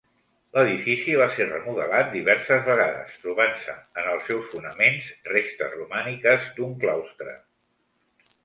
[0.53, 7.39] L'edifici va ser remodelat diverses vegades, trobant-se en els seus fonaments restes romàniques d'un claustre.